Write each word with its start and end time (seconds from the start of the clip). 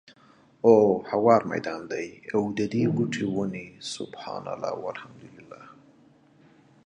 او 0.65 0.75
هوار 1.11 1.41
ميدان 1.51 1.81
دی، 1.91 2.07
او 2.33 2.41
ددي 2.57 2.83
بوټي 2.95 3.25
وني 3.37 3.65
سُبْحَانَ 3.93 4.45
اللهِ، 4.53 4.73
وَالْحَمْدُ 4.83 5.21
للهِ 5.35 5.63